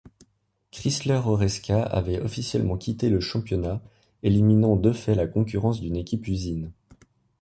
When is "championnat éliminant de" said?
3.19-4.91